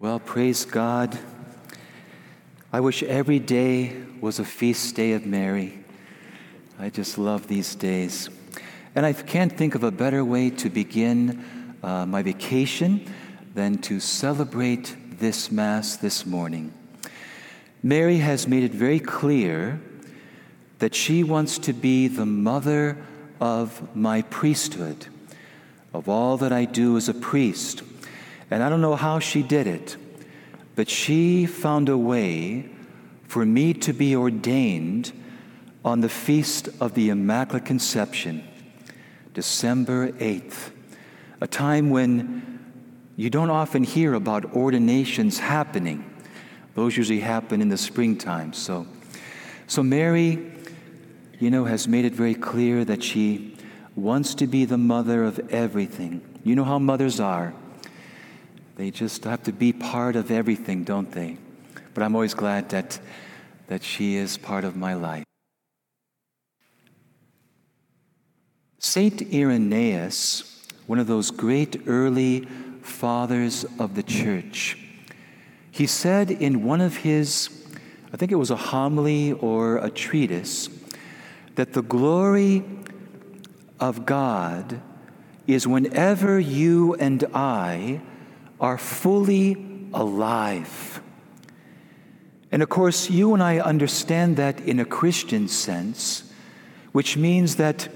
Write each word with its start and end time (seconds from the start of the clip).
Well, 0.00 0.18
praise 0.18 0.64
God. 0.64 1.18
I 2.72 2.80
wish 2.80 3.02
every 3.02 3.38
day 3.38 3.94
was 4.22 4.38
a 4.38 4.46
feast 4.46 4.96
day 4.96 5.12
of 5.12 5.26
Mary. 5.26 5.78
I 6.78 6.88
just 6.88 7.18
love 7.18 7.48
these 7.48 7.74
days. 7.74 8.30
And 8.94 9.04
I 9.04 9.12
can't 9.12 9.52
think 9.52 9.74
of 9.74 9.84
a 9.84 9.90
better 9.90 10.24
way 10.24 10.48
to 10.48 10.70
begin 10.70 11.44
uh, 11.82 12.06
my 12.06 12.22
vacation 12.22 13.12
than 13.54 13.76
to 13.82 14.00
celebrate 14.00 14.96
this 15.18 15.52
Mass 15.52 15.98
this 15.98 16.24
morning. 16.24 16.72
Mary 17.82 18.16
has 18.16 18.48
made 18.48 18.62
it 18.62 18.72
very 18.72 19.00
clear 19.00 19.82
that 20.78 20.94
she 20.94 21.22
wants 21.22 21.58
to 21.58 21.74
be 21.74 22.08
the 22.08 22.24
mother 22.24 22.96
of 23.38 23.94
my 23.94 24.22
priesthood, 24.22 25.08
of 25.92 26.08
all 26.08 26.38
that 26.38 26.54
I 26.54 26.64
do 26.64 26.96
as 26.96 27.06
a 27.10 27.14
priest. 27.14 27.82
And 28.50 28.62
I 28.62 28.68
don't 28.68 28.80
know 28.80 28.96
how 28.96 29.20
she 29.20 29.42
did 29.42 29.66
it, 29.66 29.96
but 30.74 30.88
she 30.88 31.46
found 31.46 31.88
a 31.88 31.96
way 31.96 32.68
for 33.28 33.46
me 33.46 33.72
to 33.74 33.92
be 33.92 34.16
ordained 34.16 35.12
on 35.84 36.00
the 36.00 36.08
feast 36.08 36.68
of 36.80 36.94
the 36.94 37.10
Immaculate 37.10 37.64
Conception, 37.64 38.46
December 39.34 40.10
8th, 40.12 40.70
a 41.40 41.46
time 41.46 41.90
when 41.90 42.58
you 43.16 43.30
don't 43.30 43.50
often 43.50 43.84
hear 43.84 44.14
about 44.14 44.56
ordinations 44.56 45.38
happening. 45.38 46.04
Those 46.74 46.96
usually 46.96 47.20
happen 47.20 47.62
in 47.62 47.68
the 47.68 47.78
springtime. 47.78 48.52
So, 48.52 48.86
so 49.66 49.82
Mary, 49.82 50.52
you 51.38 51.50
know, 51.50 51.64
has 51.66 51.86
made 51.86 52.04
it 52.04 52.14
very 52.14 52.34
clear 52.34 52.84
that 52.84 53.02
she 53.02 53.56
wants 53.94 54.34
to 54.36 54.46
be 54.46 54.64
the 54.64 54.78
mother 54.78 55.22
of 55.22 55.38
everything. 55.50 56.20
You 56.44 56.56
know 56.56 56.64
how 56.64 56.78
mothers 56.78 57.20
are. 57.20 57.54
They 58.80 58.90
just 58.90 59.24
have 59.24 59.42
to 59.42 59.52
be 59.52 59.74
part 59.74 60.16
of 60.16 60.30
everything, 60.30 60.84
don't 60.84 61.12
they? 61.12 61.36
But 61.92 62.02
I'm 62.02 62.14
always 62.14 62.32
glad 62.32 62.70
that, 62.70 62.98
that 63.66 63.82
she 63.82 64.16
is 64.16 64.38
part 64.38 64.64
of 64.64 64.74
my 64.74 64.94
life. 64.94 65.24
Saint 68.78 69.20
Irenaeus, 69.34 70.66
one 70.86 70.98
of 70.98 71.08
those 71.08 71.30
great 71.30 71.82
early 71.86 72.46
fathers 72.80 73.66
of 73.78 73.96
the 73.96 74.02
church, 74.02 74.78
he 75.70 75.86
said 75.86 76.30
in 76.30 76.64
one 76.64 76.80
of 76.80 76.96
his, 76.96 77.50
I 78.14 78.16
think 78.16 78.32
it 78.32 78.36
was 78.36 78.50
a 78.50 78.56
homily 78.56 79.32
or 79.32 79.76
a 79.76 79.90
treatise, 79.90 80.70
that 81.56 81.74
the 81.74 81.82
glory 81.82 82.64
of 83.78 84.06
God 84.06 84.80
is 85.46 85.66
whenever 85.66 86.40
you 86.40 86.94
and 86.94 87.22
I 87.34 88.00
are 88.60 88.78
fully 88.78 89.56
alive. 89.94 91.02
And 92.52 92.62
of 92.62 92.68
course, 92.68 93.08
you 93.08 93.32
and 93.32 93.42
I 93.42 93.58
understand 93.58 94.36
that 94.36 94.60
in 94.60 94.78
a 94.80 94.84
Christian 94.84 95.48
sense, 95.48 96.30
which 96.92 97.16
means 97.16 97.56
that 97.56 97.88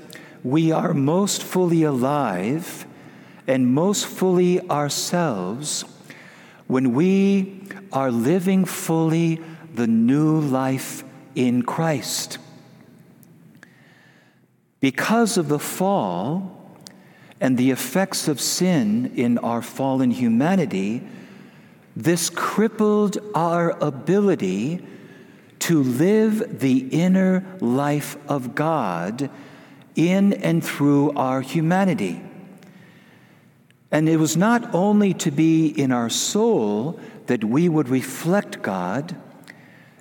we 0.43 0.73
are 0.73 0.95
most 0.95 1.43
fully 1.43 1.83
alive 1.83 2.87
and 3.47 3.67
most 3.67 4.07
fully 4.07 4.61
ourselves 4.71 5.85
when 6.67 6.95
we 6.95 7.63
are 7.93 8.11
living 8.11 8.65
fully 8.65 9.41
the 9.75 9.87
new 9.87 10.41
life 10.41 11.05
in 11.35 11.63
Christ. 11.63 12.39
Because 14.81 15.37
of 15.37 15.49
the 15.49 15.59
fall, 15.59 16.64
and 17.41 17.59
the 17.59 17.71
effects 17.71 18.29
of 18.29 18.41
sin 18.41 19.13
in 19.17 19.39
our 19.39 19.63
fallen 19.63 20.11
humanity, 20.11 21.03
this 21.97 22.31
crippled 22.31 23.19
our 23.35 23.71
ability 23.83 24.85
to 25.61 25.83
live 25.83 26.61
the 26.61 26.79
inner 26.91 27.45
life 27.61 28.17
of 28.29 28.55
God 28.55 29.31
in 29.97 30.33
and 30.35 30.65
through 30.65 31.13
our 31.13 31.41
humanity. 31.41 32.21
And 33.91 34.09
it 34.09 34.17
was 34.17 34.37
not 34.37 34.75
only 34.75 35.15
to 35.15 35.31
be 35.31 35.69
in 35.69 35.93
our 35.93 36.11
soul 36.11 36.99
that 37.27 37.45
we 37.45 37.69
would 37.69 37.89
reflect 37.89 38.61
God 38.61 39.17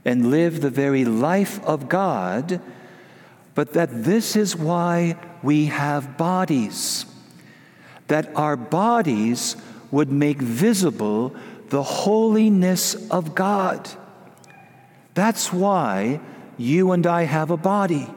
and 0.03 0.31
live 0.31 0.62
the 0.62 0.69
very 0.69 1.06
life 1.06 1.63
of 1.63 1.88
God, 1.88 2.59
but 3.56 3.74
that 3.74 4.03
this 4.03 4.35
is 4.35 4.56
why 4.56 5.16
we 5.44 5.66
have 5.66 6.18
bodies 6.18 7.06
that 8.13 8.29
our 8.35 8.56
bodies 8.56 9.56
would 9.90 10.12
make 10.12 10.38
visible 10.40 11.35
the 11.69 11.81
holiness 11.81 12.94
of 13.09 13.34
God. 13.34 13.90
That's 15.16 15.51
why 15.51 16.19
you 16.56 16.91
and 16.91 17.07
I 17.07 17.23
have 17.23 17.50
a 17.50 17.57
body. 17.57 18.07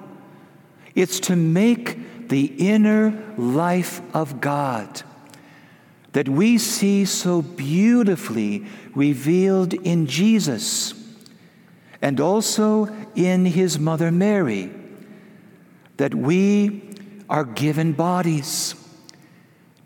It's 0.94 1.18
to 1.20 1.34
make 1.34 2.28
the 2.28 2.44
inner 2.44 3.24
life 3.38 4.02
of 4.14 4.38
God 4.42 5.00
that 6.12 6.28
we 6.28 6.58
see 6.58 7.06
so 7.06 7.40
beautifully 7.40 8.66
revealed 8.94 9.72
in 9.72 10.06
Jesus 10.06 10.92
and 12.02 12.20
also 12.20 12.94
in 13.14 13.46
his 13.46 13.78
mother 13.78 14.12
Mary, 14.12 14.70
that 15.96 16.14
we 16.14 16.82
are 17.30 17.44
given 17.44 17.94
bodies 17.94 18.74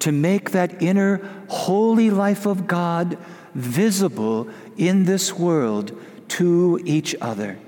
to 0.01 0.13
make 0.13 0.51
that 0.51 0.83
inner 0.83 1.21
holy 1.49 2.11
life 2.11 2.47
of 2.47 2.67
God 2.67 3.17
visible 3.55 4.49
in 4.77 5.05
this 5.05 5.35
world 5.35 5.99
to 6.29 6.81
each 6.85 7.15
other. 7.21 7.59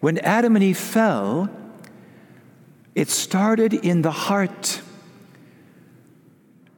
When 0.00 0.18
Adam 0.18 0.56
and 0.56 0.64
Eve 0.64 0.78
fell, 0.78 1.50
it 2.94 3.08
started 3.08 3.74
in 3.74 4.02
the 4.02 4.10
heart. 4.10 4.80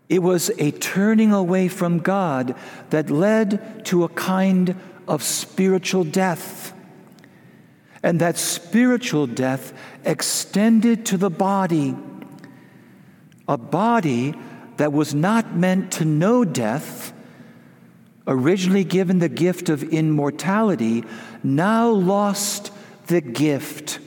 It 0.09 0.22
was 0.22 0.50
a 0.59 0.71
turning 0.72 1.32
away 1.32 1.69
from 1.69 1.98
God 1.98 2.56
that 2.91 3.10
led 3.10 3.84
to 3.87 4.04
a 4.04 4.09
kind 4.09 4.75
of 5.06 5.22
spiritual 5.22 6.04
death. 6.04 6.72
And 8.03 8.21
that 8.21 8.38
spiritual 8.38 9.27
death 9.27 9.72
extended 10.04 11.06
to 11.06 11.16
the 11.16 11.31
body 11.31 11.94
a 13.50 13.59
body 13.59 14.33
that 14.77 14.93
was 14.93 15.12
not 15.12 15.56
meant 15.56 15.91
to 15.91 16.05
know 16.05 16.44
death, 16.44 17.12
originally 18.25 18.84
given 18.84 19.19
the 19.19 19.28
gift 19.28 19.69
of 19.69 19.83
immortality, 19.83 21.03
now 21.43 21.89
lost 21.89 22.71
the 23.09 23.21
gift 23.21 23.99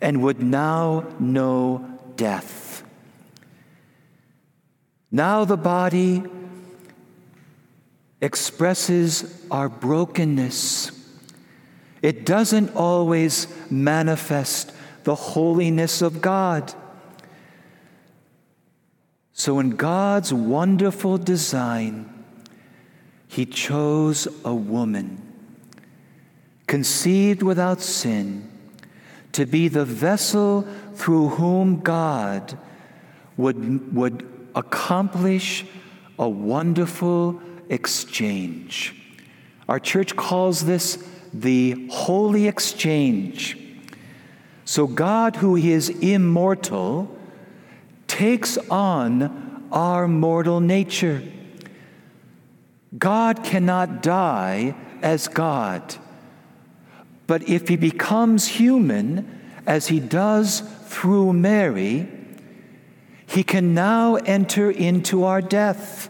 and 0.00 0.22
would 0.22 0.42
now 0.42 1.04
know 1.20 1.86
death. 2.16 2.82
Now 5.10 5.44
the 5.44 5.58
body 5.58 6.22
expresses 8.22 9.44
our 9.50 9.68
brokenness. 9.68 10.90
It 12.00 12.24
doesn't 12.24 12.74
always 12.74 13.46
manifest 13.70 14.72
the 15.04 15.14
holiness 15.14 16.00
of 16.00 16.22
God. 16.22 16.72
So, 19.48 19.60
in 19.60 19.70
God's 19.70 20.30
wonderful 20.30 21.16
design, 21.16 22.06
He 23.28 23.46
chose 23.46 24.28
a 24.44 24.54
woman, 24.54 25.22
conceived 26.66 27.42
without 27.42 27.80
sin, 27.80 28.46
to 29.32 29.46
be 29.46 29.68
the 29.68 29.86
vessel 29.86 30.68
through 30.96 31.28
whom 31.30 31.80
God 31.80 32.58
would, 33.38 33.94
would 33.94 34.28
accomplish 34.54 35.64
a 36.18 36.28
wonderful 36.28 37.40
exchange. 37.70 38.94
Our 39.66 39.80
church 39.80 40.14
calls 40.14 40.66
this 40.66 41.02
the 41.32 41.88
holy 41.90 42.48
exchange. 42.48 43.56
So, 44.66 44.86
God, 44.86 45.36
who 45.36 45.56
is 45.56 45.88
immortal, 45.88 47.16
takes 48.08 48.58
on 48.68 49.47
our 49.72 50.08
mortal 50.08 50.60
nature. 50.60 51.22
God 52.96 53.44
cannot 53.44 54.02
die 54.02 54.74
as 55.02 55.28
God. 55.28 55.96
But 57.26 57.48
if 57.48 57.68
he 57.68 57.76
becomes 57.76 58.46
human, 58.46 59.38
as 59.66 59.88
he 59.88 60.00
does 60.00 60.60
through 60.86 61.34
Mary, 61.34 62.08
he 63.26 63.44
can 63.44 63.74
now 63.74 64.16
enter 64.16 64.70
into 64.70 65.24
our 65.24 65.42
death. 65.42 66.08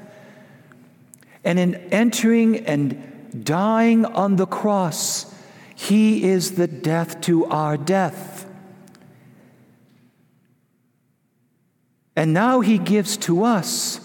And 1.42 1.58
in 1.58 1.74
entering 1.90 2.66
and 2.66 3.44
dying 3.44 4.04
on 4.04 4.36
the 4.36 4.46
cross, 4.46 5.34
he 5.74 6.24
is 6.24 6.52
the 6.52 6.68
death 6.68 7.20
to 7.22 7.46
our 7.46 7.76
death. 7.76 8.47
And 12.18 12.34
now 12.34 12.58
he 12.58 12.78
gives 12.78 13.16
to 13.18 13.44
us 13.44 14.00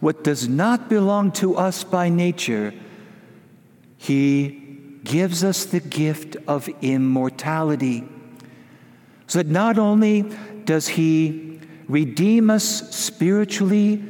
what 0.00 0.24
does 0.24 0.48
not 0.48 0.88
belong 0.88 1.32
to 1.32 1.54
us 1.54 1.84
by 1.84 2.08
nature, 2.08 2.72
He 3.98 4.48
gives 5.04 5.44
us 5.44 5.66
the 5.66 5.80
gift 5.80 6.38
of 6.46 6.66
immortality. 6.80 8.08
So 9.26 9.40
that 9.40 9.48
not 9.48 9.78
only 9.78 10.22
does 10.64 10.88
He 10.88 11.60
redeem 11.88 12.48
us 12.48 12.64
spiritually 12.96 14.02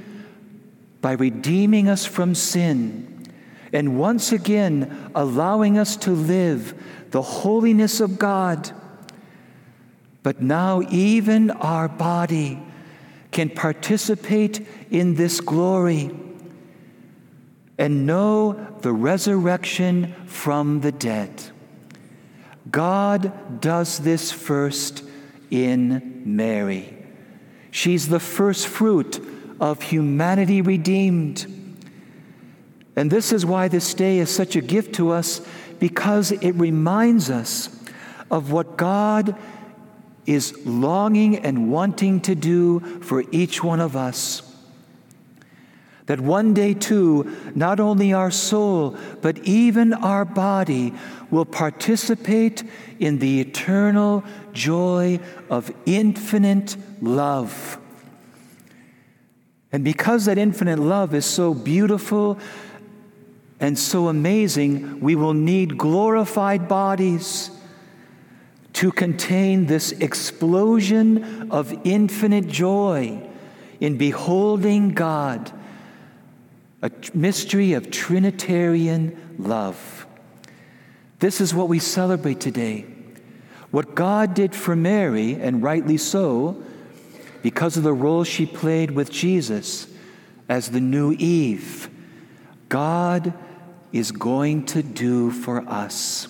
by 1.00 1.14
redeeming 1.14 1.88
us 1.88 2.04
from 2.04 2.37
sin 2.37 3.26
and 3.72 3.99
once 3.99 4.31
again 4.31 5.11
allowing 5.16 5.78
us 5.78 5.96
to 5.96 6.12
live 6.12 6.81
the 7.11 7.22
holiness 7.22 7.99
of 7.99 8.20
God, 8.20 8.70
but 10.22 10.40
now 10.40 10.81
even 10.90 11.50
our 11.50 11.88
body 11.88 12.62
can 13.38 13.49
participate 13.49 14.67
in 14.90 15.14
this 15.14 15.40
glory 15.40 16.11
and 17.79 18.05
know 18.05 18.52
the 18.81 18.93
resurrection 18.93 20.12
from 20.26 20.81
the 20.81 20.90
dead. 20.90 21.31
God 22.69 23.61
does 23.61 24.00
this 24.00 24.32
first 24.32 25.05
in 25.52 26.20
Mary. 26.25 26.99
She's 27.70 28.08
the 28.08 28.19
first 28.19 28.67
fruit 28.67 29.25
of 29.61 29.82
humanity 29.82 30.61
redeemed. 30.61 31.46
And 32.96 33.08
this 33.08 33.31
is 33.32 33.46
why 33.46 33.69
this 33.69 33.94
day 33.94 34.19
is 34.19 34.35
such 34.35 34.56
a 34.56 34.61
gift 34.61 34.96
to 34.96 35.11
us 35.11 35.40
because 35.79 36.32
it 36.32 36.56
reminds 36.56 37.31
us 37.31 37.69
of 38.32 38.50
what 38.50 38.76
God 38.76 39.37
is 40.28 40.54
longing 40.66 41.36
and 41.38 41.72
wanting 41.72 42.20
to 42.20 42.34
do 42.34 42.80
for 43.00 43.25
each 43.32 43.64
one 43.64 43.80
of 43.80 43.96
us. 43.96 44.42
That 46.04 46.20
one 46.20 46.52
day, 46.52 46.75
too, 46.75 47.34
not 47.54 47.80
only 47.80 48.12
our 48.12 48.30
soul, 48.30 48.96
but 49.22 49.38
even 49.38 49.94
our 49.94 50.26
body 50.26 50.92
will 51.30 51.46
participate 51.46 52.62
in 52.98 53.19
the 53.19 53.40
eternal 53.40 54.22
joy 54.52 55.19
of 55.48 55.70
infinite 55.86 56.76
love. 57.00 57.78
And 59.72 59.82
because 59.82 60.26
that 60.26 60.36
infinite 60.36 60.78
love 60.78 61.14
is 61.14 61.25
so 61.25 61.54
beautiful 61.54 62.38
and 63.60 63.78
so 63.78 64.08
amazing, 64.08 65.00
we 65.00 65.14
will 65.14 65.34
need 65.34 65.78
glorified 65.78 66.69
bodies 66.69 67.50
to 68.78 68.92
contain 68.92 69.66
this 69.66 69.90
explosion 69.90 71.50
of 71.50 71.76
infinite 71.82 72.46
joy 72.46 73.20
in 73.80 73.98
beholding 73.98 74.90
God, 74.90 75.50
a 76.80 76.88
mystery 77.12 77.72
of 77.72 77.90
Trinitarian 77.90 79.34
love. 79.36 80.06
This 81.19 81.40
is 81.40 81.52
what 81.52 81.69
we 81.69 81.80
celebrate 81.80 82.38
today. 82.38 82.86
What 83.72 83.96
God 83.96 84.34
did 84.34 84.54
for 84.54 84.76
Mary, 84.76 85.32
and 85.32 85.60
rightly 85.60 85.96
so, 85.96 86.62
because 87.42 87.76
of 87.76 87.82
the 87.82 87.92
role 87.92 88.22
she 88.22 88.46
played 88.46 88.92
with 88.92 89.10
Jesus 89.10 89.88
as 90.48 90.70
the 90.70 90.80
new 90.80 91.16
Eve, 91.19 91.90
God 92.69 93.34
is 93.90 94.12
going 94.12 94.66
to 94.66 94.84
do 94.84 95.32
for 95.32 95.69
us. 95.69 96.28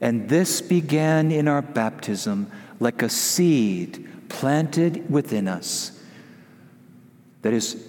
And 0.00 0.28
this 0.28 0.62
began 0.62 1.30
in 1.30 1.46
our 1.48 1.62
baptism 1.62 2.50
like 2.78 3.02
a 3.02 3.08
seed 3.08 4.08
planted 4.28 5.10
within 5.10 5.46
us 5.46 5.92
that 7.42 7.52
is 7.52 7.86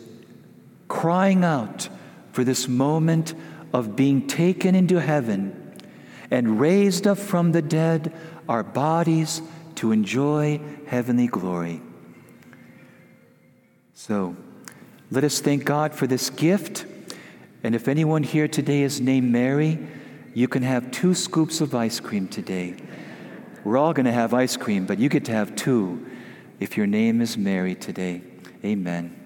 crying 0.87 1.43
out 1.43 1.87
for 2.33 2.43
this 2.43 2.67
moment 2.67 3.33
of 3.73 3.95
being 3.95 4.27
taken 4.27 4.75
into 4.75 4.99
heaven 4.99 5.57
and 6.29 6.59
raised 6.59 7.07
up 7.07 7.17
from 7.17 7.51
the 7.51 7.61
dead, 7.61 8.13
our 8.47 8.63
bodies 8.63 9.41
to 9.75 9.91
enjoy 9.91 10.59
heavenly 10.87 11.27
glory. 11.27 11.81
So, 13.93 14.35
let 15.11 15.23
us 15.23 15.39
thank 15.39 15.65
God 15.65 15.93
for 15.93 16.07
this 16.07 16.29
gift. 16.29 16.85
And 17.63 17.75
if 17.75 17.87
anyone 17.87 18.23
here 18.23 18.47
today 18.47 18.81
is 18.81 18.99
named 19.01 19.31
Mary, 19.31 19.77
you 20.33 20.47
can 20.47 20.63
have 20.63 20.91
two 20.91 21.13
scoops 21.13 21.61
of 21.61 21.75
ice 21.75 21.99
cream 21.99 22.27
today. 22.27 22.75
We're 23.63 23.77
all 23.77 23.93
going 23.93 24.05
to 24.05 24.11
have 24.11 24.33
ice 24.33 24.57
cream, 24.57 24.85
but 24.85 24.99
you 24.99 25.09
get 25.09 25.25
to 25.25 25.31
have 25.31 25.55
two 25.55 26.09
if 26.59 26.77
your 26.77 26.87
name 26.87 27.21
is 27.21 27.37
Mary 27.37 27.75
today. 27.75 28.21
Amen. 28.63 29.20